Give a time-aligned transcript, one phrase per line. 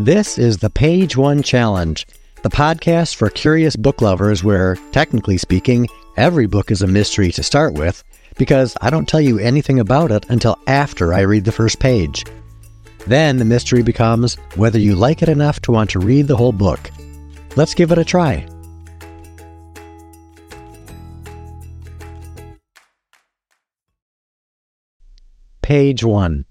[0.00, 2.06] This is the Page One Challenge,
[2.44, 7.42] the podcast for curious book lovers where, technically speaking, every book is a mystery to
[7.42, 8.04] start with
[8.36, 12.24] because I don't tell you anything about it until after I read the first page.
[13.08, 16.52] Then the mystery becomes whether you like it enough to want to read the whole
[16.52, 16.92] book.
[17.56, 18.46] Let's give it a try.
[25.60, 26.44] Page 1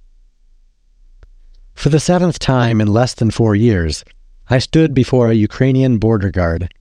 [1.77, 4.03] For the seventh time in less than four years,
[4.49, 6.73] I stood before a Ukrainian border guard.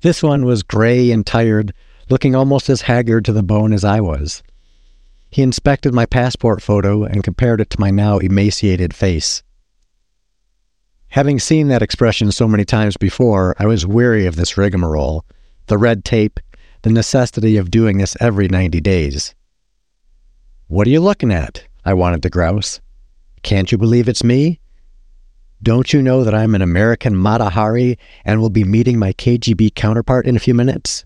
[0.00, 1.74] This one was gray and tired,
[2.08, 4.42] looking almost as haggard to the bone as I was.
[5.30, 9.42] He inspected my passport photo and compared it to my now emaciated face.
[11.08, 15.26] Having seen that expression so many times before, I was weary of this rigmarole,
[15.66, 16.40] the red tape,
[16.80, 19.34] the necessity of doing this every ninety days.
[20.68, 21.62] What are you looking at?
[21.84, 22.80] I wanted to grouse.
[23.44, 24.58] Can't you believe it's me?
[25.62, 30.26] Don't you know that I'm an American Mata and will be meeting my KGB counterpart
[30.26, 31.04] in a few minutes?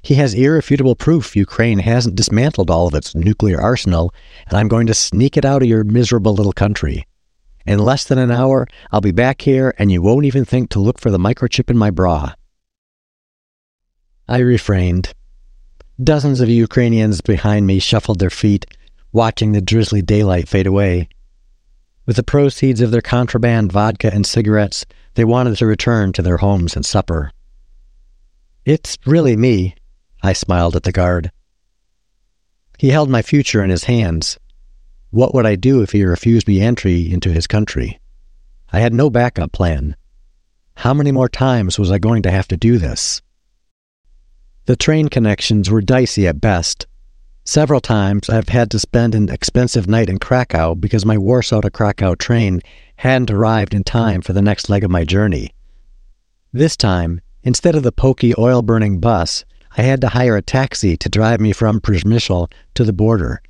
[0.00, 4.14] He has irrefutable proof Ukraine hasn't dismantled all of its nuclear arsenal,
[4.48, 7.06] and I'm going to sneak it out of your miserable little country.
[7.66, 10.80] In less than an hour, I'll be back here, and you won't even think to
[10.80, 12.32] look for the microchip in my bra.
[14.26, 15.12] I refrained.
[16.02, 18.64] Dozens of Ukrainians behind me shuffled their feet,
[19.12, 21.10] watching the drizzly daylight fade away.
[22.06, 26.36] With the proceeds of their contraband vodka and cigarettes, they wanted to return to their
[26.36, 27.32] homes and supper.
[28.64, 29.74] It's really me,
[30.22, 31.32] I smiled at the guard.
[32.78, 34.38] He held my future in his hands.
[35.10, 37.98] What would I do if he refused me entry into his country?
[38.72, 39.96] I had no backup plan.
[40.76, 43.22] How many more times was I going to have to do this?
[44.66, 46.86] The train connections were dicey at best,
[47.48, 51.70] Several times I've had to spend an expensive night in Krakow because my Warsaw to
[51.70, 52.60] Krakow train
[52.96, 55.54] hadn't arrived in time for the next leg of my journey.
[56.52, 59.44] This time, instead of the pokey oil burning bus,
[59.76, 63.40] I had to hire a taxi to drive me from Przemysl to the border.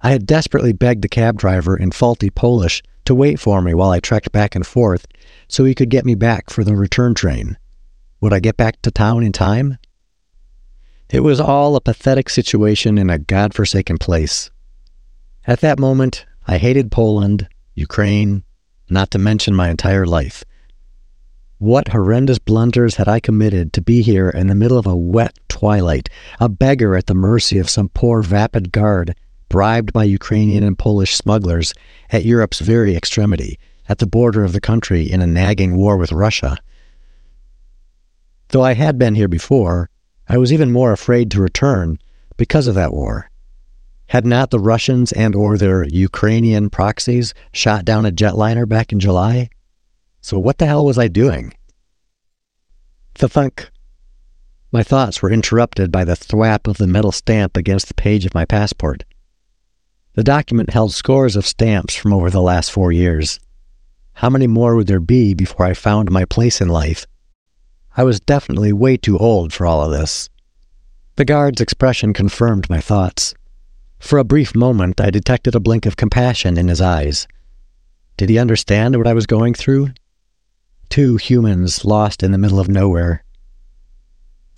[0.00, 3.90] I had desperately begged the cab driver in faulty Polish to wait for me while
[3.90, 5.06] I trekked back and forth
[5.46, 7.58] so he could get me back for the return train.
[8.22, 9.76] Would I get back to town in time?
[11.14, 14.50] It was all a pathetic situation in a god-forsaken place.
[15.46, 18.42] At that moment, I hated Poland, Ukraine,
[18.90, 20.42] not to mention my entire life.
[21.58, 25.38] What horrendous blunders had I committed to be here in the middle of a wet
[25.48, 26.08] twilight,
[26.40, 29.14] a beggar at the mercy of some poor vapid guard,
[29.48, 31.72] bribed by Ukrainian and Polish smugglers
[32.10, 33.56] at Europe's very extremity,
[33.88, 36.58] at the border of the country in a nagging war with Russia?
[38.48, 39.90] Though I had been here before,
[40.28, 41.98] I was even more afraid to return
[42.36, 43.30] because of that war.
[44.06, 49.00] Had not the Russians and or their Ukrainian proxies shot down a jetliner back in
[49.00, 49.50] July?
[50.20, 51.52] So what the hell was I doing?
[53.14, 53.70] The thunk.
[54.72, 58.34] My thoughts were interrupted by the thwap of the metal stamp against the page of
[58.34, 59.04] my passport.
[60.14, 63.40] The document held scores of stamps from over the last four years.
[64.14, 67.06] How many more would there be before I found my place in life
[67.96, 70.28] I was definitely way too old for all of this.
[71.16, 73.34] The guard's expression confirmed my thoughts.
[74.00, 77.28] For a brief moment, I detected a blink of compassion in his eyes.
[78.16, 79.90] Did he understand what I was going through?
[80.88, 83.24] Two humans lost in the middle of nowhere.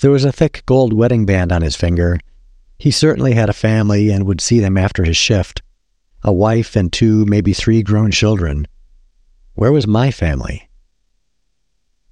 [0.01, 2.19] There was a thick gold wedding band on his finger.
[2.79, 5.63] He certainly had a family and would see them after his shift.
[6.23, 8.67] A wife and two, maybe three grown children.
[9.55, 10.66] Where was my family?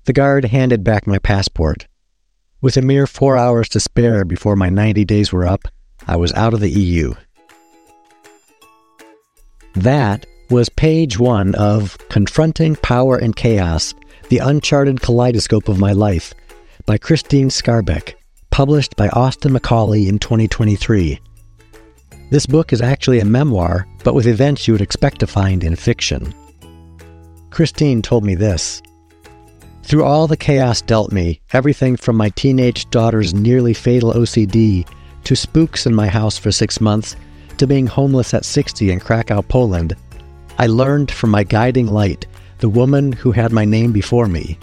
[0.07, 1.87] The guard handed back my passport.
[2.61, 5.67] With a mere four hours to spare before my 90 days were up,
[6.07, 7.15] I was out of the EU.
[9.75, 13.95] That was page one of Confronting Power and Chaos
[14.29, 16.35] The Uncharted Kaleidoscope of My Life
[16.85, 18.15] by Christine Skarbek,
[18.51, 21.19] published by Austin Macauley in 2023.
[22.31, 25.77] This book is actually a memoir, but with events you would expect to find in
[25.77, 26.35] fiction.
[27.49, 28.83] Christine told me this
[29.85, 34.89] through all the chaos dealt me, everything from my teenage daughter's nearly fatal OCD
[35.25, 37.17] to spooks in my house for six months
[37.59, 39.95] to being homeless at 60 in Krakow, Poland,
[40.59, 42.27] I learned from my guiding light,
[42.59, 44.59] the woman who had my name before me,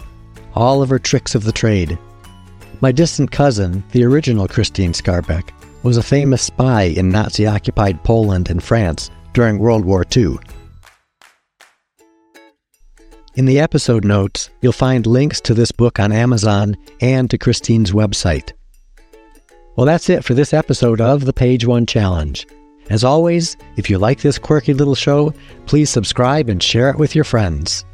[0.56, 1.97] all of her tricks of the trade.
[2.79, 5.50] My distant cousin, the original Christine Skarbek,
[5.83, 10.38] was a famous spy in Nazi occupied Poland and France during World War II.
[13.36, 17.94] In the episode notes, you'll find links to this book on Amazon and to Christine's
[17.94, 18.51] website.
[19.78, 22.45] Well, that's it for this episode of the Page One Challenge.
[22.89, 25.33] As always, if you like this quirky little show,
[25.66, 27.86] please subscribe and share it with your friends.